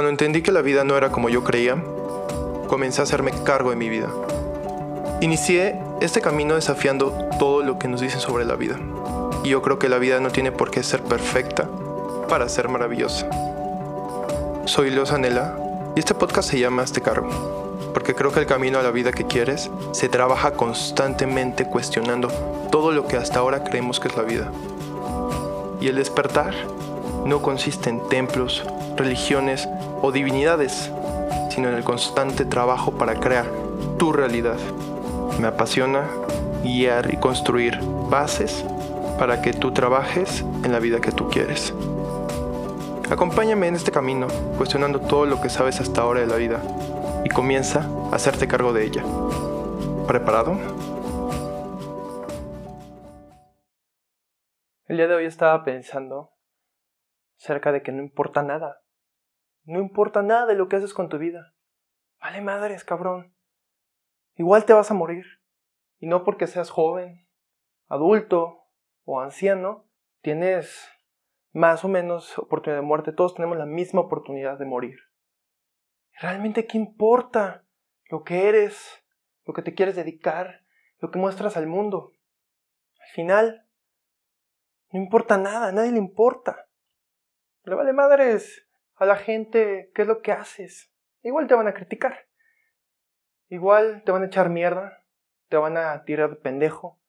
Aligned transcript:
Cuando 0.00 0.12
entendí 0.12 0.40
que 0.40 0.50
la 0.50 0.62
vida 0.62 0.82
no 0.82 0.96
era 0.96 1.10
como 1.10 1.28
yo 1.28 1.44
creía, 1.44 1.76
comencé 2.68 3.02
a 3.02 3.04
hacerme 3.04 3.32
cargo 3.44 3.68
de 3.68 3.76
mi 3.76 3.90
vida. 3.90 4.08
Inicié 5.20 5.78
este 6.00 6.22
camino 6.22 6.54
desafiando 6.54 7.10
todo 7.38 7.62
lo 7.62 7.78
que 7.78 7.86
nos 7.86 8.00
dicen 8.00 8.18
sobre 8.18 8.46
la 8.46 8.54
vida. 8.54 8.80
Y 9.44 9.50
yo 9.50 9.60
creo 9.60 9.78
que 9.78 9.90
la 9.90 9.98
vida 9.98 10.18
no 10.18 10.30
tiene 10.30 10.52
por 10.52 10.70
qué 10.70 10.82
ser 10.82 11.02
perfecta 11.02 11.68
para 12.30 12.48
ser 12.48 12.70
maravillosa. 12.70 13.28
Soy 14.64 14.88
Leo 14.88 15.04
Sanela 15.04 15.58
y 15.94 15.98
este 15.98 16.14
podcast 16.14 16.48
se 16.48 16.58
llama 16.58 16.82
Este 16.82 17.02
Cargo, 17.02 17.90
porque 17.92 18.14
creo 18.14 18.32
que 18.32 18.40
el 18.40 18.46
camino 18.46 18.78
a 18.78 18.82
la 18.82 18.92
vida 18.92 19.12
que 19.12 19.26
quieres 19.26 19.70
se 19.92 20.08
trabaja 20.08 20.52
constantemente 20.52 21.66
cuestionando 21.66 22.28
todo 22.70 22.90
lo 22.92 23.06
que 23.06 23.18
hasta 23.18 23.40
ahora 23.40 23.64
creemos 23.64 24.00
que 24.00 24.08
es 24.08 24.16
la 24.16 24.22
vida. 24.22 24.50
Y 25.78 25.88
el 25.88 25.96
despertar 25.96 26.54
no 27.26 27.42
consiste 27.42 27.90
en 27.90 28.00
templos, 28.08 28.64
religiones 28.96 29.68
o 30.02 30.12
divinidades, 30.12 30.90
sino 31.50 31.68
en 31.68 31.74
el 31.74 31.84
constante 31.84 32.44
trabajo 32.44 32.92
para 32.92 33.14
crear 33.14 33.46
tu 33.98 34.12
realidad. 34.12 34.58
Me 35.40 35.48
apasiona 35.48 36.08
guiar 36.62 37.12
y 37.12 37.16
construir 37.16 37.78
bases 38.08 38.64
para 39.18 39.42
que 39.42 39.52
tú 39.52 39.72
trabajes 39.72 40.44
en 40.64 40.72
la 40.72 40.78
vida 40.78 41.00
que 41.00 41.12
tú 41.12 41.28
quieres. 41.28 41.74
Acompáñame 43.10 43.66
en 43.66 43.74
este 43.74 43.90
camino, 43.90 44.28
cuestionando 44.56 45.00
todo 45.00 45.26
lo 45.26 45.40
que 45.40 45.50
sabes 45.50 45.80
hasta 45.80 46.02
ahora 46.02 46.20
de 46.20 46.26
la 46.26 46.36
vida, 46.36 46.60
y 47.24 47.28
comienza 47.28 47.86
a 48.12 48.16
hacerte 48.16 48.46
cargo 48.46 48.72
de 48.72 48.84
ella. 48.84 49.02
¿Preparado? 50.06 50.56
El 54.86 54.96
día 54.96 55.06
de 55.06 55.14
hoy 55.14 55.24
estaba 55.24 55.64
pensando 55.64 56.32
cerca 57.36 57.72
de 57.72 57.82
que 57.82 57.92
no 57.92 58.02
importa 58.02 58.42
nada. 58.42 58.80
No 59.64 59.78
importa 59.80 60.22
nada 60.22 60.46
de 60.46 60.54
lo 60.54 60.68
que 60.68 60.76
haces 60.76 60.94
con 60.94 61.08
tu 61.08 61.18
vida. 61.18 61.54
Vale 62.20 62.40
madres, 62.40 62.84
cabrón. 62.84 63.34
Igual 64.36 64.64
te 64.64 64.72
vas 64.72 64.90
a 64.90 64.94
morir. 64.94 65.24
Y 65.98 66.06
no 66.06 66.24
porque 66.24 66.46
seas 66.46 66.70
joven, 66.70 67.28
adulto 67.88 68.64
o 69.04 69.20
anciano, 69.20 69.86
tienes 70.22 70.88
más 71.52 71.84
o 71.84 71.88
menos 71.88 72.38
oportunidad 72.38 72.80
de 72.80 72.86
muerte. 72.86 73.12
Todos 73.12 73.34
tenemos 73.34 73.58
la 73.58 73.66
misma 73.66 74.00
oportunidad 74.00 74.58
de 74.58 74.64
morir. 74.64 74.98
¿Realmente 76.20 76.66
qué 76.66 76.78
importa 76.78 77.66
lo 78.10 78.22
que 78.22 78.48
eres, 78.48 79.04
lo 79.44 79.54
que 79.54 79.62
te 79.62 79.74
quieres 79.74 79.96
dedicar, 79.96 80.64
lo 80.98 81.10
que 81.10 81.18
muestras 81.18 81.56
al 81.56 81.66
mundo? 81.66 82.12
Al 83.00 83.08
final, 83.14 83.66
no 84.92 85.00
importa 85.00 85.38
nada, 85.38 85.68
a 85.68 85.72
nadie 85.72 85.92
le 85.92 85.98
importa. 85.98 86.68
Le 87.64 87.74
vale 87.74 87.92
madres 87.92 88.66
a 89.00 89.06
la 89.06 89.16
gente 89.16 89.90
qué 89.94 90.02
es 90.02 90.08
lo 90.08 90.20
que 90.20 90.30
haces. 90.30 90.92
Igual 91.22 91.48
te 91.48 91.54
van 91.54 91.66
a 91.66 91.74
criticar. 91.74 92.28
Igual 93.48 94.02
te 94.04 94.12
van 94.12 94.22
a 94.22 94.26
echar 94.26 94.50
mierda. 94.50 95.04
Te 95.48 95.56
van 95.56 95.78
a 95.78 96.04
tirar 96.04 96.30
de 96.30 96.36
pendejo, 96.36 97.00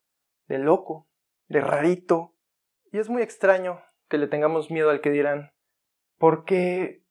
de 0.48 0.58
loco, 0.58 1.10
de 1.48 1.60
rarito. 1.60 2.34
Y 2.92 2.98
es 2.98 3.10
muy 3.10 3.22
extraño 3.22 3.84
que 4.08 4.18
le 4.18 4.28
tengamos 4.28 4.72
miedo 4.72 4.90
al 4.90 5.02
que 5.02 5.12
dirán. 5.12 5.52
Porque, 6.18 7.04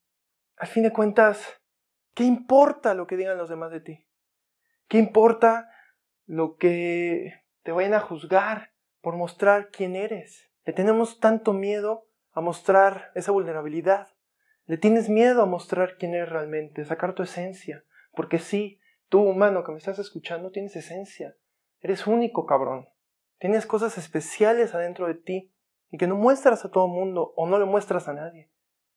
al 0.56 0.66
fin 0.66 0.82
de 0.82 0.92
cuentas, 0.92 1.60
¿qué 2.14 2.24
importa 2.24 2.94
lo 2.94 3.06
que 3.06 3.18
digan 3.18 3.36
los 3.38 3.50
demás 3.50 3.70
de 3.70 3.80
ti? 3.80 4.06
¿Qué 4.88 4.96
importa 4.96 5.70
lo 6.24 6.56
que 6.56 7.44
te 7.62 7.72
vayan 7.72 7.94
a 7.94 8.00
juzgar 8.00 8.72
por 9.02 9.16
mostrar 9.16 9.70
quién 9.70 9.94
eres? 9.94 10.50
Le 10.64 10.72
tenemos 10.72 11.20
tanto 11.20 11.52
miedo 11.52 12.08
a 12.32 12.40
mostrar 12.40 13.12
esa 13.14 13.30
vulnerabilidad. 13.30 14.08
Le 14.70 14.78
tienes 14.78 15.08
miedo 15.08 15.42
a 15.42 15.46
mostrar 15.46 15.96
quién 15.98 16.14
eres 16.14 16.28
realmente, 16.28 16.84
sacar 16.84 17.16
tu 17.16 17.24
esencia. 17.24 17.82
Porque 18.12 18.38
sí, 18.38 18.78
tú 19.08 19.20
humano 19.20 19.64
que 19.64 19.72
me 19.72 19.78
estás 19.78 19.98
escuchando 19.98 20.52
tienes 20.52 20.76
esencia. 20.76 21.34
Eres 21.80 22.06
único, 22.06 22.46
cabrón. 22.46 22.88
Tienes 23.40 23.66
cosas 23.66 23.98
especiales 23.98 24.72
adentro 24.72 25.08
de 25.08 25.14
ti 25.14 25.52
y 25.90 25.98
que 25.98 26.06
no 26.06 26.14
muestras 26.14 26.64
a 26.64 26.70
todo 26.70 26.86
el 26.86 26.92
mundo 26.92 27.32
o 27.34 27.48
no 27.48 27.58
le 27.58 27.64
muestras 27.64 28.06
a 28.06 28.12
nadie. 28.12 28.48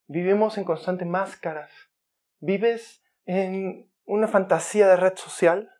Vivimos 0.05 0.59
en 0.59 0.63
constante 0.63 1.05
máscaras. 1.05 1.71
Vives 2.37 3.03
en 3.25 3.91
una 4.05 4.27
fantasía 4.27 4.87
de 4.87 4.97
red 4.97 5.15
social 5.15 5.71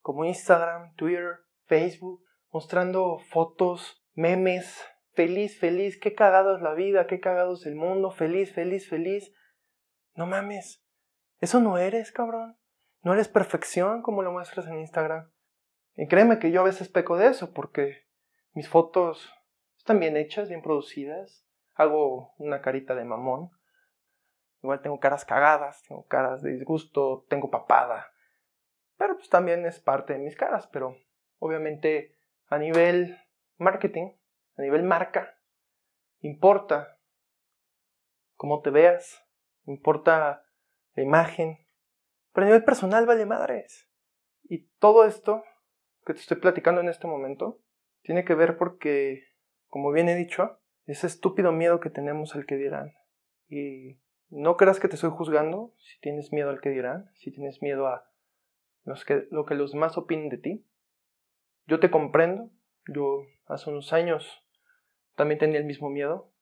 como 0.00 0.26
Instagram, 0.26 0.94
Twitter, 0.96 1.38
Facebook, 1.64 2.22
mostrando 2.50 3.16
fotos, 3.30 4.04
memes, 4.12 4.84
feliz, 5.12 5.58
feliz, 5.58 5.98
qué 5.98 6.14
cagado 6.14 6.56
es 6.56 6.62
la 6.62 6.74
vida, 6.74 7.06
qué 7.06 7.20
cagado 7.20 7.54
es 7.54 7.66
el 7.66 7.74
mundo, 7.74 8.10
feliz, 8.10 8.52
feliz, 8.52 8.88
feliz. 8.88 9.34
No 10.20 10.26
mames, 10.26 10.84
eso 11.38 11.60
no 11.60 11.78
eres, 11.78 12.12
cabrón. 12.12 12.58
No 13.00 13.14
eres 13.14 13.28
perfección 13.28 14.02
como 14.02 14.20
lo 14.20 14.30
muestras 14.32 14.66
en 14.66 14.78
Instagram. 14.78 15.32
Y 15.96 16.08
créeme 16.08 16.38
que 16.38 16.50
yo 16.50 16.60
a 16.60 16.64
veces 16.64 16.90
peco 16.90 17.16
de 17.16 17.28
eso 17.28 17.54
porque 17.54 18.06
mis 18.52 18.68
fotos 18.68 19.32
están 19.78 19.98
bien 19.98 20.18
hechas, 20.18 20.50
bien 20.50 20.60
producidas. 20.60 21.46
Hago 21.72 22.34
una 22.36 22.60
carita 22.60 22.94
de 22.94 23.06
mamón. 23.06 23.48
Igual 24.62 24.82
tengo 24.82 25.00
caras 25.00 25.24
cagadas, 25.24 25.82
tengo 25.88 26.04
caras 26.06 26.42
de 26.42 26.52
disgusto, 26.52 27.24
tengo 27.30 27.50
papada. 27.50 28.12
Pero 28.98 29.16
pues 29.16 29.30
también 29.30 29.64
es 29.64 29.80
parte 29.80 30.12
de 30.12 30.18
mis 30.18 30.36
caras, 30.36 30.66
pero 30.66 30.98
obviamente 31.38 32.14
a 32.48 32.58
nivel 32.58 33.16
marketing 33.56 34.10
a 34.58 34.60
nivel 34.60 34.82
marca, 34.82 35.38
importa 36.20 36.98
cómo 38.36 38.60
te 38.60 38.68
veas, 38.68 39.24
importa 39.70 40.44
la 40.94 41.02
imagen, 41.02 41.58
pero 42.32 42.46
a 42.46 42.48
nivel 42.48 42.64
personal 42.64 43.06
vale 43.06 43.26
madres. 43.26 43.88
Y 44.42 44.68
todo 44.78 45.04
esto 45.04 45.44
que 46.04 46.14
te 46.14 46.20
estoy 46.20 46.38
platicando 46.38 46.80
en 46.80 46.88
este 46.88 47.06
momento 47.06 47.60
tiene 48.02 48.24
que 48.24 48.34
ver 48.34 48.56
porque, 48.56 49.24
como 49.68 49.92
bien 49.92 50.08
he 50.08 50.16
dicho, 50.16 50.58
ese 50.86 51.06
estúpido 51.06 51.52
miedo 51.52 51.80
que 51.80 51.90
tenemos 51.90 52.34
al 52.34 52.46
que 52.46 52.56
dirán. 52.56 52.94
Y 53.48 54.00
no 54.28 54.56
creas 54.56 54.80
que 54.80 54.88
te 54.88 54.94
estoy 54.94 55.10
juzgando 55.10 55.74
si 55.78 56.00
tienes 56.00 56.32
miedo 56.32 56.50
al 56.50 56.60
que 56.60 56.70
dirán, 56.70 57.10
si 57.14 57.30
tienes 57.30 57.62
miedo 57.62 57.86
a 57.86 58.10
los 58.84 59.04
que, 59.04 59.26
lo 59.30 59.44
que 59.44 59.54
los 59.54 59.72
demás 59.72 59.98
opinen 59.98 60.28
de 60.28 60.38
ti. 60.38 60.66
Yo 61.66 61.80
te 61.80 61.90
comprendo. 61.90 62.50
Yo 62.86 63.24
hace 63.46 63.70
unos 63.70 63.92
años 63.92 64.44
también 65.14 65.38
tenía 65.38 65.58
el 65.58 65.64
mismo 65.64 65.90
miedo. 65.90 66.32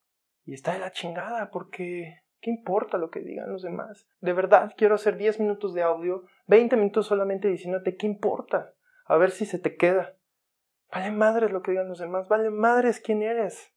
Y 0.44 0.54
está 0.54 0.72
de 0.72 0.78
la 0.78 0.92
chingada, 0.92 1.50
porque 1.50 2.22
¿qué 2.40 2.50
importa 2.50 2.98
lo 2.98 3.10
que 3.10 3.20
digan 3.20 3.50
los 3.50 3.62
demás? 3.62 4.06
De 4.20 4.32
verdad, 4.32 4.72
quiero 4.76 4.94
hacer 4.94 5.16
10 5.16 5.40
minutos 5.40 5.74
de 5.74 5.82
audio, 5.82 6.24
20 6.46 6.76
minutos 6.76 7.06
solamente 7.06 7.48
diciéndote 7.48 7.96
qué 7.96 8.06
importa. 8.06 8.74
A 9.06 9.16
ver 9.16 9.30
si 9.30 9.46
se 9.46 9.58
te 9.58 9.76
queda. 9.76 10.16
Vale 10.92 11.10
madres 11.10 11.50
lo 11.50 11.62
que 11.62 11.72
digan 11.72 11.88
los 11.88 11.98
demás, 11.98 12.28
vale 12.28 12.50
madres 12.50 13.00
quién 13.00 13.22
eres. 13.22 13.74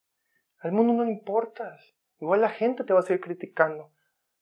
Al 0.60 0.72
mundo 0.72 0.94
no 0.94 1.04
le 1.04 1.12
importas. 1.12 1.96
Igual 2.20 2.42
la 2.42 2.50
gente 2.50 2.84
te 2.84 2.94
va 2.94 3.00
a 3.00 3.04
seguir 3.04 3.22
criticando. 3.22 3.92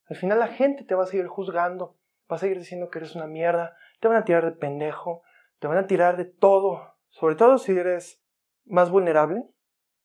Al 0.08 0.18
final 0.18 0.40
la 0.40 0.48
gente 0.48 0.84
te 0.84 0.96
va 0.96 1.04
a 1.04 1.08
seguir 1.08 1.28
juzgando. 1.28 1.98
Va 2.32 2.36
a 2.36 2.40
seguir 2.40 2.58
diciendo 2.58 2.90
que 2.90 3.00
eres 3.00 3.16
una 3.16 3.28
mierda. 3.28 3.78
Te 4.02 4.08
van 4.08 4.18
a 4.18 4.26
tirar 4.26 4.44
de 4.44 4.52
pendejo. 4.52 5.24
Te 5.60 5.68
van 5.68 5.78
a 5.78 5.88
tirar 5.88 6.18
de 6.18 6.26
todo. 6.26 6.96
Sobre 7.10 7.36
todo 7.36 7.58
si 7.58 7.72
eres 7.72 8.22
más 8.66 8.92
vulnerable 8.92 9.46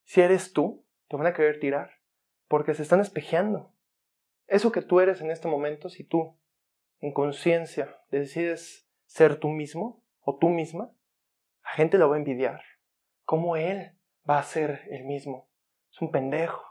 si 0.05 0.21
eres 0.21 0.53
tú, 0.53 0.85
te 1.09 1.17
van 1.17 1.27
a 1.27 1.33
querer 1.33 1.59
tirar, 1.59 1.91
porque 2.49 2.75
se 2.75 2.83
están 2.83 3.01
espejeando. 3.01 3.74
Eso 4.47 4.73
que 4.73 4.83
tú 4.83 5.01
eres 5.01 5.21
en 5.21 5.31
este 5.31 5.49
momento, 5.49 5.89
si 5.89 6.05
tú, 6.05 6.39
en 7.01 7.13
conciencia, 7.13 7.99
decides 8.11 8.89
ser 9.07 9.37
tú 9.37 9.49
mismo 9.49 10.03
o 10.21 10.37
tú 10.37 10.49
misma, 10.49 10.93
la 11.63 11.71
gente 11.71 11.99
lo 11.99 12.09
va 12.09 12.17
a 12.17 12.19
envidiar. 12.19 12.63
¿Cómo 13.25 13.57
él 13.57 13.99
va 14.29 14.39
a 14.39 14.43
ser 14.43 14.83
el 14.91 15.05
mismo? 15.05 15.49
Es 15.91 16.01
un 16.03 16.11
pendejo. 16.11 16.63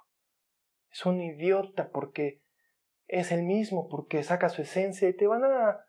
Es 0.92 1.06
un 1.06 1.22
idiota 1.22 1.90
porque 1.90 2.42
es 3.08 3.32
el 3.32 3.44
mismo, 3.44 3.90
porque 3.90 4.24
saca 4.24 4.50
su 4.50 4.62
esencia 4.62 5.10
y 5.10 5.18
te 5.18 5.28
van 5.28 5.44
a 5.44 5.86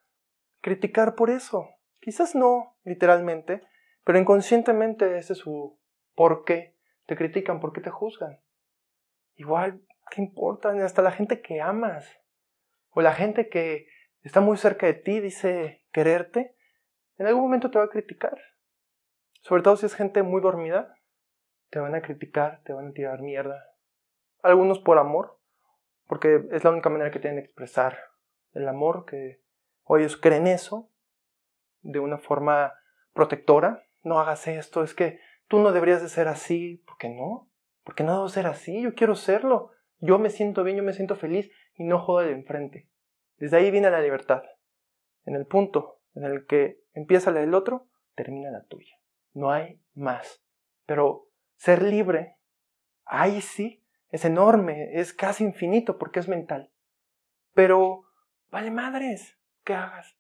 criticar 0.61 1.15
por 1.15 1.31
eso. 1.31 1.69
Quizás 2.01 2.35
no 2.35 2.77
literalmente, 2.85 3.63
pero 4.05 4.19
inconscientemente 4.19 5.19
ese 5.19 5.35
es 5.35 5.39
su 5.39 5.79
porqué 6.15 6.75
te 7.07 7.17
critican, 7.17 7.61
porque 7.61 7.81
te 7.81 7.91
juzgan. 7.91 8.41
Igual, 9.37 9.83
¿qué 10.11 10.23
importa? 10.23 10.71
Hasta 10.85 11.03
la 11.03 11.13
gente 11.13 11.41
que 11.41 11.61
amas 11.61 12.07
o 12.91 13.01
la 13.03 13.13
gente 13.13 13.49
que 13.49 13.89
está 14.23 14.41
muy 14.41 14.57
cerca 14.57 14.87
de 14.87 14.95
ti 14.95 15.21
dice 15.21 15.85
quererte, 15.93 16.57
en 17.19 17.27
algún 17.27 17.43
momento 17.43 17.71
te 17.71 17.79
va 17.79 17.85
a 17.85 17.91
criticar. 17.91 18.39
Sobre 19.43 19.63
todo 19.63 19.77
si 19.77 19.87
es 19.87 19.95
gente 19.95 20.23
muy 20.23 20.41
dormida, 20.41 20.97
te 21.71 21.79
van 21.79 21.95
a 21.95 22.03
criticar, 22.03 22.63
te 22.65 22.73
van 22.73 22.89
a 22.89 22.93
tirar 22.93 23.21
mierda. 23.21 23.63
Algunos 24.43 24.79
por 24.79 24.99
amor, 24.99 25.39
porque 26.07 26.47
es 26.53 26.65
la 26.65 26.71
única 26.71 26.89
manera 26.89 27.11
que 27.11 27.19
tienen 27.19 27.41
de 27.41 27.47
expresar 27.47 27.99
el 28.53 28.69
amor, 28.69 29.05
que 29.05 29.43
o 29.85 29.99
ellos 29.99 30.17
creen 30.17 30.47
eso 30.47 30.91
de 31.83 31.99
una 31.99 32.19
forma 32.19 32.75
protectora. 33.13 33.87
No 34.03 34.19
hagas 34.19 34.47
esto, 34.47 34.83
es 34.83 34.95
que 34.95 35.21
tú 35.49 35.59
no 35.59 35.73
deberías 35.73 36.03
de 36.03 36.09
ser 36.09 36.29
así, 36.29 36.83
¿por 36.87 36.97
qué 36.97 37.09
no? 37.09 37.51
¿Por 37.85 37.95
qué 37.95 38.03
no 38.03 38.13
debo 38.13 38.29
ser 38.29 38.47
así? 38.47 38.81
Yo 38.81 38.95
quiero 38.95 39.15
serlo. 39.15 39.73
Yo 40.05 40.19
me 40.19 40.29
siento 40.29 40.65
bien, 40.65 40.77
yo 40.77 40.83
me 40.83 40.93
siento 40.93 41.17
feliz 41.17 41.51
y 41.77 41.85
no 41.85 41.99
jodo 41.99 42.19
de 42.19 42.33
enfrente. 42.33 42.91
Desde 43.39 43.57
ahí 43.57 43.71
viene 43.71 43.91
la 43.91 44.03
libertad. 44.03 44.43
En 45.25 45.35
el 45.35 45.47
punto 45.47 46.03
en 46.15 46.25
el 46.25 46.45
que 46.45 46.79
empieza 46.93 47.31
la 47.31 47.41
del 47.41 47.55
otro, 47.55 47.89
termina 48.15 48.51
la 48.51 48.65
tuya. 48.65 48.99
No 49.33 49.51
hay 49.51 49.81
más. 49.95 50.45
Pero 50.85 51.31
ser 51.57 51.81
libre, 51.83 52.37
ahí 53.07 53.41
sí, 53.41 53.83
es 54.11 54.27
enorme, 54.27 54.91
es 55.01 55.15
casi 55.15 55.43
infinito 55.43 55.97
porque 55.97 56.21
es 56.21 56.29
mental. 56.29 56.71
Pero, 57.55 58.03
vale 58.51 58.71
madres, 58.71 59.39
¿qué 59.65 59.73
hagas? 59.73 60.19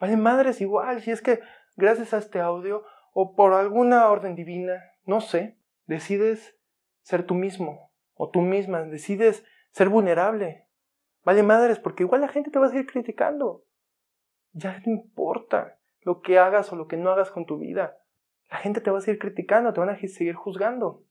Vale 0.00 0.16
madres 0.16 0.60
igual, 0.60 1.02
si 1.02 1.12
es 1.12 1.22
que 1.22 1.38
gracias 1.76 2.14
a 2.14 2.18
este 2.18 2.40
audio 2.40 2.82
o 3.12 3.36
por 3.36 3.52
alguna 3.52 4.08
orden 4.08 4.34
divina, 4.34 4.82
no 5.04 5.20
sé, 5.20 5.56
decides 5.86 6.58
ser 7.02 7.22
tú 7.22 7.36
mismo 7.36 7.87
o 8.18 8.28
tú 8.28 8.42
misma, 8.42 8.82
decides 8.82 9.44
ser 9.70 9.88
vulnerable. 9.88 10.66
Vale 11.24 11.42
madres, 11.42 11.78
porque 11.78 12.02
igual 12.02 12.20
la 12.20 12.28
gente 12.28 12.50
te 12.50 12.58
va 12.58 12.66
a 12.66 12.68
seguir 12.68 12.86
criticando. 12.86 13.64
Ya 14.52 14.82
no 14.84 14.92
importa 14.92 15.78
lo 16.00 16.20
que 16.20 16.38
hagas 16.38 16.72
o 16.72 16.76
lo 16.76 16.88
que 16.88 16.96
no 16.96 17.10
hagas 17.10 17.30
con 17.30 17.46
tu 17.46 17.58
vida. 17.58 17.96
La 18.50 18.58
gente 18.58 18.80
te 18.80 18.90
va 18.90 18.98
a 18.98 19.00
seguir 19.00 19.20
criticando, 19.20 19.72
te 19.72 19.80
van 19.80 19.90
a 19.90 19.96
seguir 19.96 20.34
juzgando. 20.34 21.04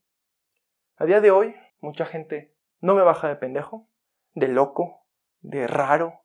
A 0.96 1.06
día 1.06 1.20
de 1.20 1.30
hoy, 1.30 1.54
mucha 1.80 2.04
gente 2.04 2.54
no 2.80 2.94
me 2.94 3.02
baja 3.02 3.28
de 3.28 3.36
pendejo, 3.36 3.88
de 4.34 4.48
loco, 4.48 5.06
de 5.40 5.66
raro. 5.66 6.20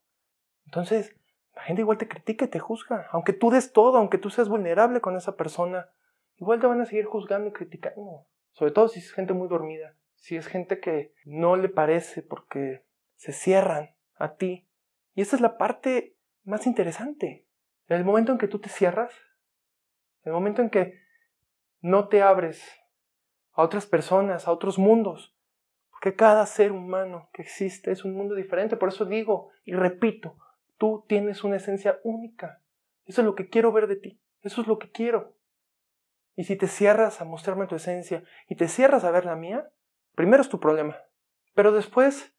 Entonces, 0.66 1.16
la 1.56 1.62
gente 1.62 1.82
igual 1.82 1.98
te 1.98 2.10
critica 2.10 2.46
y 2.46 2.50
te 2.50 2.60
juzga. 2.60 3.08
Aunque 3.12 3.32
tú 3.32 3.52
des 3.52 3.72
todo, 3.72 3.98
aunque 3.98 4.18
tú 4.18 4.30
seas 4.30 4.50
vulnerable 4.50 5.00
con 5.00 5.16
esa 5.16 5.38
persona, 5.38 5.90
igual 6.38 6.60
te 6.60 6.68
van 6.68 6.82
a 6.82 6.86
seguir 6.86 7.06
juzgando 7.06 7.48
y 7.48 7.54
criticando. 7.54 8.26
Sobre 8.52 8.72
todo 8.72 8.90
si 8.90 9.00
es 9.00 9.14
gente 9.14 9.34
muy 9.34 9.48
dormida. 9.48 9.96
Si 10.24 10.38
es 10.38 10.48
gente 10.48 10.80
que 10.80 11.14
no 11.26 11.58
le 11.58 11.68
parece 11.68 12.22
porque 12.22 12.86
se 13.18 13.34
cierran 13.34 13.94
a 14.16 14.36
ti. 14.36 14.66
Y 15.16 15.22
esa 15.22 15.36
es 15.36 15.42
la 15.42 15.58
parte 15.58 16.16
más 16.46 16.66
interesante. 16.66 17.46
En 17.90 17.98
el 17.98 18.06
momento 18.06 18.32
en 18.32 18.38
que 18.38 18.48
tú 18.48 18.58
te 18.60 18.70
cierras, 18.70 19.14
en 20.24 20.30
el 20.30 20.32
momento 20.32 20.62
en 20.62 20.70
que 20.70 20.98
no 21.82 22.08
te 22.08 22.22
abres 22.22 22.64
a 23.52 23.64
otras 23.64 23.86
personas, 23.86 24.48
a 24.48 24.54
otros 24.54 24.80
mundos, 24.80 25.36
porque 25.92 26.16
cada 26.16 26.46
ser 26.46 26.72
humano 26.72 27.30
que 27.34 27.42
existe 27.42 27.92
es 27.92 28.06
un 28.06 28.16
mundo 28.16 28.34
diferente. 28.34 28.78
Por 28.78 28.88
eso 28.88 29.04
digo 29.04 29.50
y 29.66 29.74
repito, 29.74 30.38
tú 30.78 31.04
tienes 31.06 31.44
una 31.44 31.58
esencia 31.58 32.00
única. 32.06 32.62
Eso 33.06 33.20
es 33.20 33.26
lo 33.26 33.36
que 33.36 33.50
quiero 33.50 33.74
ver 33.74 33.88
de 33.88 33.98
ti. 33.98 34.22
Eso 34.42 34.62
es 34.62 34.68
lo 34.68 34.80
que 34.80 34.90
quiero. 34.90 35.36
Y 36.38 36.46
si 36.46 36.56
te 36.56 36.68
cierras 36.68 37.20
a 37.20 37.26
mostrarme 37.26 37.68
tu 37.68 37.76
esencia 37.76 38.24
y 38.48 38.56
te 38.56 38.70
cierras 38.70 39.04
a 39.04 39.12
ver 39.12 39.26
la 39.26 39.36
mía, 39.36 39.70
primero 40.16 40.42
es 40.42 40.50
tu 40.50 40.60
problema. 40.60 40.98
Pero 41.54 41.72
después 41.72 42.34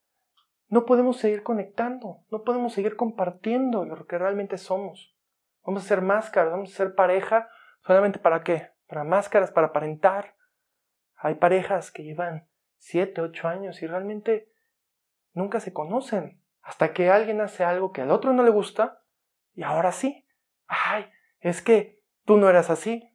no 0.69 0.85
podemos 0.85 1.19
seguir 1.19 1.43
conectando, 1.43 2.25
no 2.31 2.43
podemos 2.43 2.73
seguir 2.73 2.97
compartiendo 2.97 3.85
lo 3.85 4.06
que 4.06 4.19
realmente 4.19 4.59
somos. 4.59 5.17
Vamos 5.65 5.85
a 5.85 5.88
ser 5.88 6.03
máscaras, 6.03 6.53
vamos 6.53 6.73
a 6.73 6.76
ser 6.76 6.94
pareja, 6.94 7.49
solamente 7.82 8.19
para 8.19 8.43
qué? 8.43 8.71
Para 8.87 9.05
máscaras, 9.05 9.50
para 9.50 9.69
aparentar. 9.69 10.35
Hay 11.17 11.37
parejas 11.37 11.91
que 11.91 12.03
llevan 12.03 12.49
7, 12.79 13.21
8 13.21 13.49
años 13.49 13.82
y 13.82 13.87
realmente 13.87 14.50
nunca 15.32 15.61
se 15.61 15.73
conocen. 15.73 16.43
Hasta 16.62 16.93
que 16.93 17.11
alguien 17.11 17.41
hace 17.41 17.65
algo 17.65 17.93
que 17.93 18.03
al 18.03 18.11
otro 18.11 18.32
no 18.32 18.43
le 18.43 18.50
gusta 18.50 19.03
y 19.55 19.62
ahora 19.62 19.93
sí. 19.93 20.26
Ay, 20.67 21.06
es 21.41 21.62
que 21.62 22.03
tú 22.25 22.37
no 22.37 22.49
eras 22.49 22.71
así, 22.71 23.15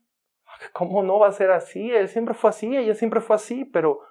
¿Cómo 0.74 1.04
no 1.04 1.20
va 1.20 1.28
a 1.28 1.32
ser 1.32 1.52
así? 1.52 1.92
Él 1.92 2.10
siempre 2.10 2.34
fue 2.34 2.50
así, 2.50 2.76
ella 2.76 2.94
siempre 2.94 3.22
fue 3.22 3.36
así, 3.36 3.66
pero 3.66 4.02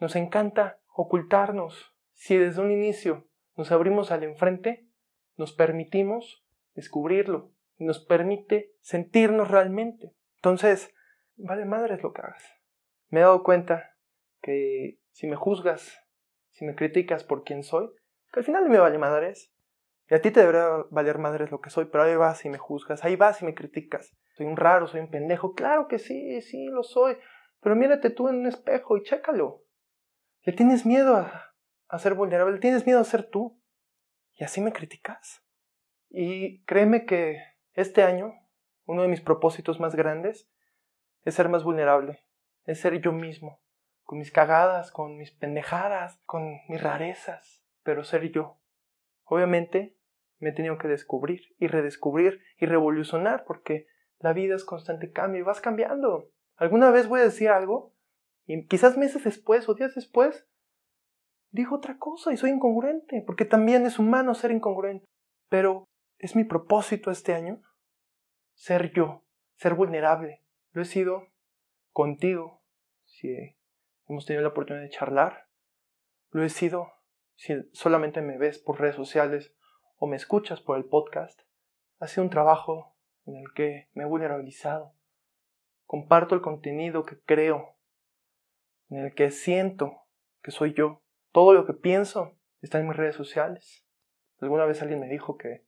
nos 0.00 0.16
encanta 0.16 0.80
ocultarnos. 0.94 1.94
Si 2.12 2.36
desde 2.36 2.60
un 2.60 2.70
inicio 2.70 3.28
nos 3.56 3.72
abrimos 3.72 4.10
al 4.10 4.24
enfrente, 4.24 4.86
nos 5.36 5.52
permitimos 5.52 6.44
descubrirlo, 6.74 7.52
nos 7.78 8.04
permite 8.04 8.72
sentirnos 8.80 9.50
realmente. 9.50 10.14
Entonces, 10.36 10.94
vale 11.36 11.64
madres 11.64 12.02
lo 12.02 12.12
que 12.12 12.22
hagas. 12.22 12.44
Me 13.08 13.20
he 13.20 13.22
dado 13.22 13.42
cuenta 13.42 13.96
que 14.40 14.98
si 15.10 15.26
me 15.26 15.36
juzgas, 15.36 15.98
si 16.50 16.64
me 16.64 16.74
criticas 16.74 17.24
por 17.24 17.44
quién 17.44 17.62
soy, 17.62 17.88
que 18.32 18.40
al 18.40 18.44
final 18.44 18.68
me 18.68 18.78
vale 18.78 18.98
madres, 18.98 19.52
y 20.08 20.14
a 20.14 20.20
ti 20.20 20.30
te 20.30 20.40
debería 20.40 20.68
valer 20.90 21.18
madres 21.18 21.50
lo 21.50 21.60
que 21.60 21.70
soy, 21.70 21.86
pero 21.86 22.04
ahí 22.04 22.16
vas 22.16 22.44
y 22.44 22.48
me 22.48 22.58
juzgas, 22.58 23.04
ahí 23.04 23.16
vas 23.16 23.40
y 23.42 23.46
me 23.46 23.54
criticas. 23.54 24.14
Soy 24.36 24.46
un 24.46 24.56
raro, 24.56 24.86
soy 24.86 25.00
un 25.00 25.10
pendejo. 25.10 25.54
Claro 25.54 25.88
que 25.88 25.98
sí, 25.98 26.40
sí, 26.42 26.66
lo 26.66 26.82
soy. 26.82 27.16
Pero 27.60 27.76
mírate 27.76 28.10
tú 28.10 28.28
en 28.28 28.36
un 28.36 28.46
espejo 28.46 28.96
y 28.96 29.02
chécalo. 29.04 29.62
Le 30.42 30.52
tienes 30.52 30.84
miedo 30.86 31.16
a, 31.16 31.54
a 31.88 31.98
ser 31.98 32.14
vulnerable, 32.14 32.54
le 32.54 32.60
tienes 32.60 32.86
miedo 32.86 33.00
a 33.00 33.04
ser 33.04 33.28
tú. 33.28 33.60
Y 34.34 34.44
así 34.44 34.60
me 34.60 34.72
criticas. 34.72 35.44
Y 36.08 36.62
créeme 36.64 37.06
que 37.06 37.42
este 37.74 38.02
año, 38.02 38.34
uno 38.86 39.02
de 39.02 39.08
mis 39.08 39.20
propósitos 39.20 39.80
más 39.80 39.94
grandes 39.94 40.50
es 41.24 41.34
ser 41.34 41.48
más 41.48 41.64
vulnerable, 41.64 42.24
es 42.64 42.80
ser 42.80 43.00
yo 43.00 43.12
mismo, 43.12 43.62
con 44.02 44.18
mis 44.18 44.30
cagadas, 44.30 44.90
con 44.90 45.16
mis 45.16 45.30
pendejadas, 45.30 46.20
con 46.26 46.60
mis 46.68 46.82
rarezas, 46.82 47.64
pero 47.82 48.04
ser 48.04 48.30
yo. 48.30 48.60
Obviamente 49.24 49.96
me 50.38 50.50
he 50.50 50.52
tenido 50.52 50.76
que 50.78 50.88
descubrir 50.88 51.54
y 51.58 51.68
redescubrir 51.68 52.42
y 52.58 52.66
revolucionar 52.66 53.44
porque 53.44 53.86
la 54.18 54.32
vida 54.32 54.56
es 54.56 54.64
constante 54.64 55.12
cambio 55.12 55.40
y 55.40 55.44
vas 55.44 55.60
cambiando. 55.60 56.30
Alguna 56.56 56.90
vez 56.90 57.08
voy 57.08 57.20
a 57.20 57.24
decir 57.24 57.48
algo 57.48 57.94
y 58.46 58.66
quizás 58.66 58.96
meses 58.96 59.24
después 59.24 59.68
o 59.68 59.74
días 59.74 59.94
después 59.94 60.46
digo 61.50 61.76
otra 61.76 61.98
cosa 61.98 62.32
y 62.32 62.36
soy 62.36 62.50
incongruente 62.50 63.22
porque 63.26 63.44
también 63.44 63.86
es 63.86 63.98
humano 63.98 64.34
ser 64.34 64.50
incongruente. 64.50 65.06
Pero 65.48 65.88
es 66.18 66.34
mi 66.34 66.44
propósito 66.44 67.10
este 67.10 67.34
año 67.34 67.62
ser 68.54 68.92
yo, 68.92 69.24
ser 69.56 69.74
vulnerable. 69.74 70.42
Lo 70.72 70.82
he 70.82 70.86
sido 70.86 71.28
contigo 71.92 72.62
si 73.04 73.56
hemos 74.08 74.26
tenido 74.26 74.42
la 74.42 74.48
oportunidad 74.48 74.84
de 74.84 74.90
charlar. 74.90 75.48
Lo 76.30 76.42
he 76.42 76.48
sido 76.48 76.92
si 77.36 77.54
solamente 77.72 78.22
me 78.22 78.38
ves 78.38 78.58
por 78.58 78.80
redes 78.80 78.96
sociales 78.96 79.54
o 79.96 80.06
me 80.06 80.16
escuchas 80.16 80.60
por 80.60 80.76
el 80.76 80.84
podcast, 80.84 81.40
ha 81.98 82.06
sido 82.06 82.24
un 82.24 82.30
trabajo 82.30 82.96
en 83.26 83.36
el 83.36 83.52
que 83.54 83.88
me 83.94 84.04
he 84.04 84.06
vulnerabilizado. 84.06 84.94
Comparto 85.86 86.34
el 86.34 86.40
contenido 86.40 87.04
que 87.04 87.20
creo, 87.20 87.76
en 88.92 89.06
el 89.06 89.14
que 89.14 89.30
siento 89.30 90.02
que 90.42 90.50
soy 90.50 90.74
yo. 90.74 91.02
Todo 91.32 91.54
lo 91.54 91.66
que 91.66 91.72
pienso 91.72 92.32
está 92.60 92.78
en 92.78 92.88
mis 92.88 92.96
redes 92.96 93.16
sociales. 93.16 93.86
Alguna 94.40 94.66
vez 94.66 94.82
alguien 94.82 95.00
me 95.00 95.08
dijo 95.08 95.38
que 95.38 95.64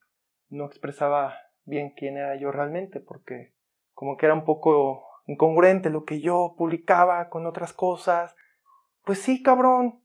no 0.50 0.66
expresaba 0.66 1.34
bien 1.64 1.94
quién 1.96 2.18
era 2.18 2.36
yo 2.36 2.52
realmente, 2.52 3.00
porque 3.00 3.54
como 3.94 4.16
que 4.16 4.26
era 4.26 4.34
un 4.34 4.44
poco 4.44 5.04
incongruente 5.26 5.88
lo 5.88 6.04
que 6.04 6.20
yo 6.20 6.54
publicaba 6.58 7.30
con 7.30 7.46
otras 7.46 7.72
cosas. 7.72 8.36
Pues 9.04 9.20
sí, 9.20 9.42
cabrón, 9.42 10.02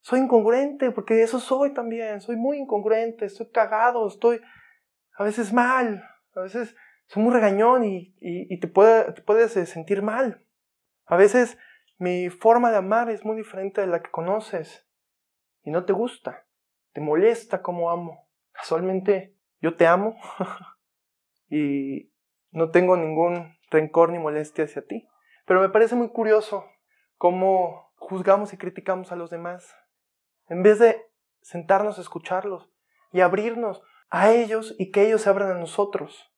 soy 0.00 0.20
incongruente, 0.20 0.92
porque 0.92 1.22
eso 1.22 1.40
soy 1.40 1.74
también, 1.74 2.20
soy 2.22 2.36
muy 2.36 2.58
incongruente, 2.58 3.26
estoy 3.26 3.50
cagado, 3.50 4.06
estoy 4.06 4.40
a 5.18 5.24
veces 5.24 5.52
mal, 5.52 6.02
a 6.34 6.40
veces 6.40 6.74
soy 7.06 7.22
muy 7.22 7.34
regañón 7.34 7.84
y, 7.84 8.58
te, 8.58 8.66
te 8.66 9.22
puedes 9.22 9.52
sentir 9.68 10.00
mal. 10.00 10.46
A 11.04 11.16
veces 11.16 11.58
mi 12.02 12.30
forma 12.30 12.72
de 12.72 12.78
amar 12.78 13.10
es 13.10 13.24
muy 13.24 13.36
diferente 13.36 13.80
de 13.80 13.86
la 13.86 14.02
que 14.02 14.10
conoces 14.10 14.84
y 15.62 15.70
no 15.70 15.84
te 15.84 15.92
gusta, 15.92 16.48
te 16.92 17.00
molesta 17.00 17.62
como 17.62 17.90
amo. 17.90 18.28
Casualmente 18.50 19.36
yo 19.60 19.76
te 19.76 19.86
amo 19.86 20.16
y 21.48 22.12
no 22.50 22.72
tengo 22.72 22.96
ningún 22.96 23.56
rencor 23.70 24.10
ni 24.10 24.18
molestia 24.18 24.64
hacia 24.64 24.84
ti. 24.84 25.08
Pero 25.46 25.60
me 25.60 25.68
parece 25.68 25.94
muy 25.94 26.08
curioso 26.08 26.64
cómo 27.18 27.92
juzgamos 27.94 28.52
y 28.52 28.56
criticamos 28.56 29.12
a 29.12 29.16
los 29.16 29.30
demás 29.30 29.72
en 30.48 30.64
vez 30.64 30.80
de 30.80 31.00
sentarnos 31.40 31.98
a 31.98 32.00
escucharlos 32.00 32.68
y 33.12 33.20
abrirnos 33.20 33.80
a 34.10 34.32
ellos 34.32 34.74
y 34.76 34.90
que 34.90 35.06
ellos 35.06 35.22
se 35.22 35.30
abran 35.30 35.52
a 35.52 35.60
nosotros. 35.60 36.34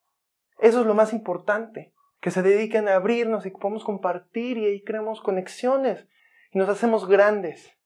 Eso 0.59 0.83
es 0.83 0.87
lo 0.87 0.92
más 0.92 1.14
importante, 1.14 1.93
que 2.25 2.31
se 2.31 2.40
dediquen 2.40 2.88
a 2.88 2.95
abrirnos 2.95 3.45
y 3.45 3.50
que 3.50 3.59
podamos 3.59 3.85
compartir 3.85 4.57
y 4.57 4.64
ahí 4.64 4.83
creamos 4.83 5.21
conexiones 5.21 6.09
y 6.52 6.59
nos 6.59 6.71
hacemos 6.71 7.07
grandes. 7.07 7.78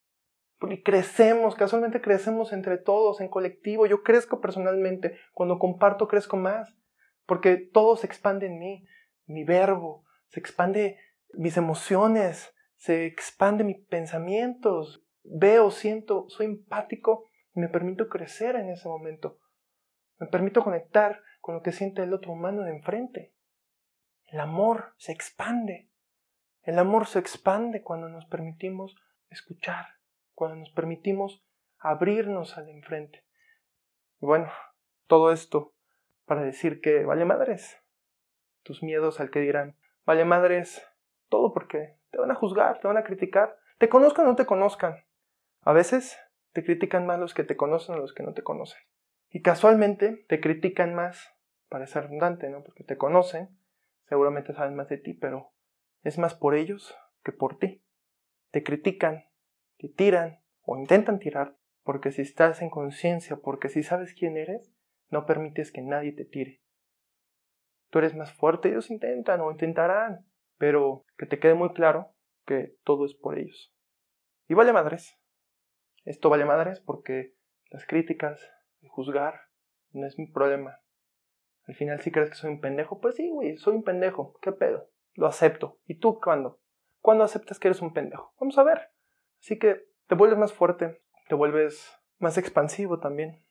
Y 0.61 0.81
crecemos, 0.81 1.55
casualmente 1.55 1.99
crecemos 1.99 2.53
entre 2.53 2.77
todos, 2.77 3.19
en 3.19 3.27
colectivo. 3.27 3.85
Yo 3.85 4.01
crezco 4.01 4.39
personalmente, 4.39 5.17
cuando 5.33 5.59
comparto 5.59 6.07
crezco 6.07 6.37
más, 6.37 6.73
porque 7.25 7.57
todo 7.57 7.97
se 7.97 8.07
expande 8.07 8.45
en 8.45 8.59
mí, 8.59 8.85
mi 9.25 9.43
verbo, 9.43 10.05
se 10.29 10.39
expande 10.39 10.97
mis 11.33 11.57
emociones, 11.57 12.55
se 12.77 13.07
expande 13.07 13.65
mis 13.65 13.85
pensamientos, 13.87 15.05
veo, 15.21 15.69
siento, 15.69 16.29
soy 16.29 16.45
empático 16.45 17.25
y 17.53 17.59
me 17.59 17.67
permito 17.67 18.07
crecer 18.07 18.55
en 18.55 18.69
ese 18.69 18.87
momento. 18.87 19.37
Me 20.17 20.27
permito 20.27 20.63
conectar 20.63 21.19
con 21.41 21.55
lo 21.55 21.61
que 21.61 21.73
siente 21.73 22.03
el 22.03 22.13
otro 22.13 22.31
humano 22.31 22.61
de 22.61 22.71
enfrente. 22.71 23.33
El 24.31 24.39
amor 24.39 24.93
se 24.97 25.11
expande. 25.11 25.89
El 26.63 26.77
amor 26.77 27.07
se 27.07 27.19
expande 27.19 27.81
cuando 27.81 28.09
nos 28.09 28.25
permitimos 28.25 28.95
escuchar, 29.29 29.87
cuando 30.35 30.57
nos 30.57 30.69
permitimos 30.69 31.43
abrirnos 31.79 32.57
al 32.57 32.69
enfrente. 32.69 33.23
Y 34.21 34.25
bueno, 34.25 34.51
todo 35.07 35.31
esto 35.31 35.73
para 36.25 36.43
decir 36.43 36.79
que 36.79 37.05
vale 37.05 37.25
madres. 37.25 37.81
Tus 38.61 38.83
miedos 38.83 39.19
al 39.19 39.31
que 39.31 39.39
dirán, 39.39 39.75
vale 40.05 40.25
madres 40.25 40.85
todo 41.29 41.53
porque 41.53 41.95
te 42.11 42.19
van 42.19 42.29
a 42.29 42.35
juzgar, 42.35 42.79
te 42.79 42.87
van 42.87 42.97
a 42.97 43.03
criticar, 43.03 43.57
te 43.79 43.89
conozcan 43.89 44.25
o 44.25 44.29
no 44.29 44.35
te 44.35 44.45
conozcan. 44.45 45.03
A 45.61 45.73
veces 45.73 46.19
te 46.53 46.63
critican 46.63 47.07
más 47.07 47.19
los 47.19 47.33
que 47.33 47.43
te 47.43 47.57
conocen 47.57 47.95
o 47.95 47.99
los 47.99 48.13
que 48.13 48.23
no 48.23 48.33
te 48.33 48.43
conocen. 48.43 48.79
Y 49.31 49.41
casualmente 49.41 50.25
te 50.27 50.39
critican 50.39 50.93
más, 50.93 51.33
para 51.67 51.87
ser 51.87 52.03
redundante, 52.03 52.49
¿no? 52.49 52.63
Porque 52.63 52.83
te 52.83 52.97
conocen, 52.97 53.49
seguramente 54.09 54.53
saben 54.53 54.75
más 54.75 54.89
de 54.89 54.97
ti, 54.97 55.13
pero 55.13 55.53
es 56.01 56.17
más 56.17 56.33
por 56.33 56.55
ellos 56.55 56.95
que 57.23 57.31
por 57.31 57.59
ti. 57.59 57.83
Te 58.51 58.63
critican, 58.63 59.25
te 59.77 59.87
tiran 59.87 60.41
o 60.61 60.77
intentan 60.77 61.19
tirar, 61.19 61.55
porque 61.83 62.11
si 62.11 62.23
estás 62.23 62.61
en 62.61 62.71
conciencia, 62.71 63.37
porque 63.37 63.69
si 63.69 63.83
sabes 63.83 64.15
quién 64.15 64.35
eres, 64.35 64.73
no 65.09 65.25
permites 65.25 65.71
que 65.71 65.81
nadie 65.81 66.11
te 66.11 66.25
tire. 66.25 66.61
Tú 67.89 67.99
eres 67.99 68.15
más 68.15 68.33
fuerte, 68.33 68.69
ellos 68.69 68.89
intentan 68.89 69.41
o 69.41 69.51
intentarán, 69.51 70.25
pero 70.57 71.05
que 71.17 71.25
te 71.25 71.39
quede 71.39 71.53
muy 71.53 71.73
claro 71.73 72.13
que 72.45 72.75
todo 72.83 73.05
es 73.05 73.13
por 73.13 73.37
ellos. 73.37 73.73
Y 74.47 74.55
vale 74.55 74.73
madres. 74.73 75.17
Esto 76.03 76.29
vale 76.29 76.45
madres 76.45 76.79
porque 76.79 77.35
las 77.69 77.85
críticas, 77.85 78.41
el 78.81 78.89
juzgar, 78.89 79.41
no 79.91 80.07
es 80.07 80.17
mi 80.17 80.27
problema. 80.27 80.79
Al 81.69 81.75
final, 81.75 82.01
si 82.01 82.09
crees 82.09 82.31
que 82.31 82.35
soy 82.35 82.49
un 82.49 82.61
pendejo, 82.61 82.99
pues 82.99 83.13
sí, 83.13 83.29
güey, 83.29 83.55
soy 83.57 83.75
un 83.75 83.83
pendejo. 83.83 84.39
¿Qué 84.41 84.51
pedo? 84.51 84.89
Lo 85.13 85.27
acepto. 85.27 85.77
¿Y 85.85 85.99
tú 85.99 86.19
cuándo? 86.19 86.59
¿Cuándo 86.99 87.23
aceptas 87.23 87.59
que 87.59 87.67
eres 87.67 87.83
un 87.83 87.93
pendejo? 87.93 88.33
Vamos 88.39 88.57
a 88.57 88.63
ver. 88.63 88.89
Así 89.39 89.59
que 89.59 89.85
te 90.07 90.15
vuelves 90.15 90.39
más 90.39 90.51
fuerte, 90.51 90.99
te 91.27 91.35
vuelves 91.35 91.95
más 92.17 92.39
expansivo 92.39 92.99
también. 92.99 93.45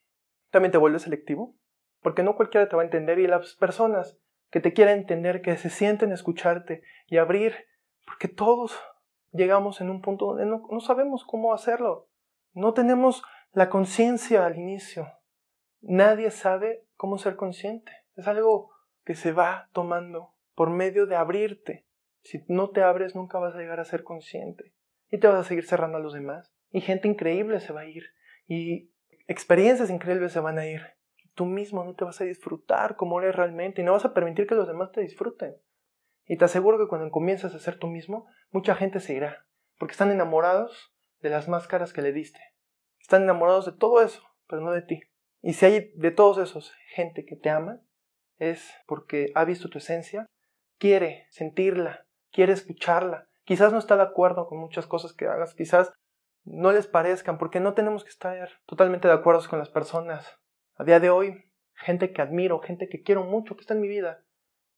También 0.51 0.73
te 0.73 0.77
vuelves 0.77 1.03
selectivo, 1.03 1.55
porque 2.01 2.21
no 2.21 2.35
cualquiera 2.35 2.67
te 2.67 2.75
va 2.75 2.81
a 2.81 2.85
entender 2.85 3.19
y 3.19 3.27
las 3.27 3.55
personas 3.55 4.19
que 4.51 4.59
te 4.59 4.73
quieran 4.73 4.97
entender, 4.97 5.41
que 5.41 5.55
se 5.55 5.69
sienten 5.69 6.11
escucharte 6.11 6.83
y 7.07 7.19
abrir, 7.19 7.55
porque 8.05 8.27
todos 8.27 8.77
llegamos 9.31 9.79
en 9.79 9.89
un 9.89 10.01
punto 10.01 10.25
donde 10.25 10.45
no, 10.45 10.67
no 10.69 10.81
sabemos 10.81 11.23
cómo 11.23 11.53
hacerlo. 11.53 12.09
No 12.51 12.73
tenemos 12.73 13.23
la 13.53 13.69
conciencia 13.69 14.45
al 14.45 14.57
inicio. 14.57 15.07
Nadie 15.79 16.31
sabe 16.31 16.85
cómo 16.97 17.17
ser 17.17 17.37
consciente. 17.37 17.93
Es 18.19 18.27
algo 18.27 18.69
que 19.05 19.15
se 19.15 19.31
va 19.31 19.69
tomando 19.71 20.33
por 20.53 20.69
medio 20.69 21.05
de 21.05 21.15
abrirte. 21.15 21.87
Si 22.21 22.43
no 22.49 22.69
te 22.69 22.81
abres, 22.81 23.15
nunca 23.15 23.39
vas 23.39 23.55
a 23.55 23.59
llegar 23.59 23.79
a 23.79 23.85
ser 23.85 24.03
consciente. 24.03 24.73
Y 25.09 25.19
te 25.19 25.27
vas 25.27 25.37
a 25.37 25.43
seguir 25.45 25.65
cerrando 25.65 25.97
a 25.97 26.01
los 26.01 26.13
demás. 26.13 26.53
Y 26.69 26.81
gente 26.81 27.07
increíble 27.07 27.61
se 27.61 27.71
va 27.71 27.81
a 27.81 27.85
ir. 27.85 28.03
Y 28.45 28.91
experiencias 29.27 29.89
increíbles 29.89 30.33
se 30.33 30.41
van 30.41 30.59
a 30.59 30.67
ir. 30.67 30.81
Tú 31.33 31.45
mismo 31.45 31.85
no 31.85 31.95
te 31.95 32.03
vas 32.03 32.19
a 32.19 32.25
disfrutar 32.25 32.97
como 32.97 33.21
eres 33.21 33.37
realmente. 33.37 33.81
Y 33.81 33.85
no 33.85 33.93
vas 33.93 34.03
a 34.03 34.13
permitir 34.13 34.47
que 34.47 34.55
los 34.55 34.67
demás 34.67 34.91
te 34.91 34.99
disfruten. 34.99 35.55
Y 36.25 36.35
te 36.35 36.43
aseguro 36.43 36.77
que 36.77 36.89
cuando 36.89 37.09
comienzas 37.09 37.55
a 37.55 37.59
ser 37.59 37.79
tú 37.79 37.87
mismo, 37.87 38.27
mucha 38.51 38.75
gente 38.75 38.99
se 38.99 39.13
irá. 39.13 39.45
Porque 39.77 39.93
están 39.93 40.11
enamorados 40.11 40.93
de 41.21 41.29
las 41.29 41.47
máscaras 41.47 41.93
que 41.93 42.01
le 42.01 42.11
diste. 42.11 42.41
Están 42.99 43.23
enamorados 43.23 43.65
de 43.65 43.71
todo 43.71 44.01
eso, 44.01 44.21
pero 44.45 44.61
no 44.61 44.73
de 44.73 44.81
ti. 44.81 45.03
Y 45.41 45.53
si 45.53 45.65
hay 45.65 45.93
de 45.95 46.11
todos 46.11 46.37
esos 46.37 46.73
gente 46.89 47.25
que 47.25 47.37
te 47.37 47.49
ama, 47.49 47.81
es 48.39 48.73
porque 48.87 49.31
ha 49.35 49.45
visto 49.45 49.69
tu 49.69 49.77
esencia, 49.77 50.25
quiere 50.77 51.27
sentirla, 51.29 52.05
quiere 52.31 52.53
escucharla. 52.53 53.27
Quizás 53.43 53.71
no 53.71 53.79
está 53.79 53.95
de 53.95 54.03
acuerdo 54.03 54.47
con 54.47 54.57
muchas 54.57 54.87
cosas 54.87 55.13
que 55.13 55.27
hagas, 55.27 55.53
quizás 55.53 55.93
no 56.43 56.71
les 56.71 56.87
parezcan, 56.87 57.37
porque 57.37 57.59
no 57.59 57.73
tenemos 57.73 58.03
que 58.03 58.09
estar 58.09 58.49
totalmente 58.65 59.07
de 59.07 59.13
acuerdo 59.13 59.47
con 59.47 59.59
las 59.59 59.69
personas. 59.69 60.39
A 60.75 60.83
día 60.83 60.99
de 60.99 61.09
hoy, 61.09 61.51
gente 61.73 62.11
que 62.13 62.21
admiro, 62.21 62.59
gente 62.59 62.87
que 62.89 63.01
quiero 63.01 63.23
mucho, 63.23 63.55
que 63.55 63.61
está 63.61 63.73
en 63.73 63.81
mi 63.81 63.87
vida, 63.87 64.23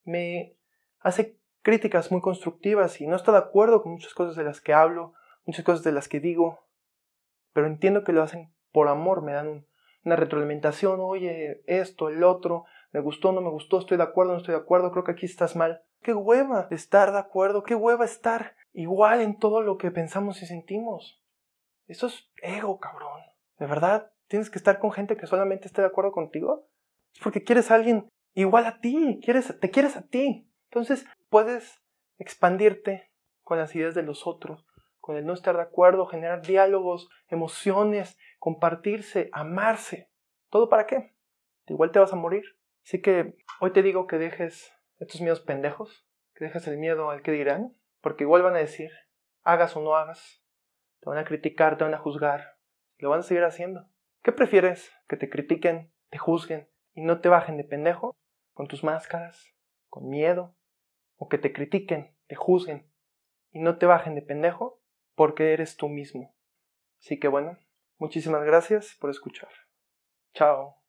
me 0.03 0.57
hace 0.99 1.39
críticas 1.61 2.11
muy 2.11 2.21
constructivas 2.21 2.99
y 3.01 3.07
no 3.07 3.15
está 3.15 3.31
de 3.31 3.37
acuerdo 3.37 3.83
con 3.83 3.93
muchas 3.93 4.13
cosas 4.13 4.35
de 4.35 4.43
las 4.43 4.61
que 4.61 4.73
hablo, 4.73 5.13
muchas 5.45 5.63
cosas 5.63 5.83
de 5.83 5.91
las 5.91 6.07
que 6.07 6.19
digo, 6.19 6.67
pero 7.53 7.67
entiendo 7.67 8.03
que 8.03 8.13
lo 8.13 8.23
hacen 8.23 8.53
por 8.71 8.87
amor, 8.87 9.21
me 9.21 9.33
dan 9.33 9.67
una 10.03 10.15
retroalimentación, 10.15 10.99
oye, 10.99 11.61
esto, 11.67 12.09
el 12.09 12.23
otro, 12.23 12.65
me 12.91 12.99
gustó, 12.99 13.31
no 13.31 13.41
me 13.41 13.49
gustó, 13.49 13.79
estoy 13.79 13.97
de 13.97 14.03
acuerdo, 14.03 14.33
no 14.33 14.39
estoy 14.39 14.53
de 14.53 14.61
acuerdo, 14.61 14.91
creo 14.91 15.03
que 15.03 15.11
aquí 15.11 15.25
estás 15.25 15.55
mal. 15.55 15.81
Qué 16.01 16.13
hueva 16.13 16.67
estar 16.71 17.11
de 17.11 17.19
acuerdo, 17.19 17.63
qué 17.63 17.75
hueva 17.75 18.05
estar 18.05 18.55
igual 18.73 19.21
en 19.21 19.37
todo 19.37 19.61
lo 19.61 19.77
que 19.77 19.91
pensamos 19.91 20.41
y 20.41 20.45
sentimos. 20.45 21.21
Eso 21.87 22.07
es 22.07 22.29
ego, 22.41 22.79
cabrón. 22.79 23.21
¿De 23.59 23.65
verdad 23.65 24.11
tienes 24.27 24.49
que 24.49 24.57
estar 24.57 24.79
con 24.79 24.91
gente 24.91 25.15
que 25.17 25.27
solamente 25.27 25.67
esté 25.67 25.81
de 25.81 25.87
acuerdo 25.87 26.11
contigo? 26.11 26.67
Es 27.13 27.19
porque 27.21 27.43
quieres 27.43 27.71
a 27.71 27.75
alguien 27.75 28.09
igual 28.33 28.65
a 28.65 28.79
ti, 28.79 29.19
quieres, 29.23 29.57
te 29.59 29.69
quieres 29.69 29.95
a 29.95 30.07
ti. 30.07 30.49
Entonces 30.69 31.05
puedes 31.29 31.81
expandirte 32.17 33.11
con 33.43 33.57
las 33.57 33.75
ideas 33.75 33.95
de 33.95 34.03
los 34.03 34.27
otros, 34.27 34.65
con 34.99 35.17
el 35.17 35.25
no 35.25 35.33
estar 35.33 35.55
de 35.55 35.63
acuerdo, 35.63 36.05
generar 36.05 36.41
diálogos, 36.41 37.09
emociones, 37.27 38.17
compartirse, 38.39 39.29
amarse. 39.33 40.09
¿Todo 40.49 40.69
para 40.69 40.87
qué? 40.87 41.15
Igual 41.67 41.91
te 41.91 41.99
vas 41.99 42.13
a 42.13 42.17
morir. 42.17 42.43
Así 42.83 43.01
que 43.01 43.35
hoy 43.59 43.71
te 43.71 43.83
digo 43.83 44.07
que 44.07 44.17
dejes 44.17 44.73
estos 44.99 45.21
miedos 45.21 45.41
pendejos, 45.41 46.07
que 46.33 46.45
dejes 46.45 46.67
el 46.67 46.77
miedo 46.77 47.09
al 47.09 47.21
que 47.21 47.31
dirán, 47.31 47.75
porque 48.01 48.23
igual 48.23 48.41
van 48.41 48.55
a 48.55 48.59
decir, 48.59 48.91
hagas 49.43 49.75
o 49.75 49.81
no 49.81 49.95
hagas, 49.95 50.43
te 50.99 51.09
van 51.09 51.19
a 51.19 51.25
criticar, 51.25 51.77
te 51.77 51.83
van 51.83 51.93
a 51.93 51.99
juzgar, 51.99 52.57
lo 52.97 53.09
van 53.09 53.19
a 53.19 53.23
seguir 53.23 53.43
haciendo. 53.43 53.89
¿Qué 54.23 54.31
prefieres? 54.31 54.91
¿Que 55.07 55.17
te 55.17 55.29
critiquen, 55.29 55.91
te 56.09 56.17
juzguen 56.17 56.69
y 56.93 57.01
no 57.01 57.21
te 57.21 57.29
bajen 57.29 57.57
de 57.57 57.63
pendejo? 57.63 58.15
¿Con 58.53 58.67
tus 58.67 58.83
máscaras? 58.83 59.55
¿Con 59.89 60.09
miedo? 60.09 60.55
¿O 61.17 61.27
que 61.27 61.37
te 61.37 61.53
critiquen, 61.53 62.15
te 62.27 62.35
juzguen 62.35 62.91
y 63.51 63.59
no 63.59 63.77
te 63.77 63.85
bajen 63.85 64.15
de 64.15 64.21
pendejo? 64.21 64.81
Porque 65.15 65.53
eres 65.53 65.77
tú 65.77 65.89
mismo. 65.89 66.35
Así 66.99 67.19
que 67.19 67.27
bueno, 67.27 67.57
muchísimas 67.97 68.43
gracias 68.43 68.95
por 68.99 69.09
escuchar. 69.09 69.49
Chao. 70.33 70.80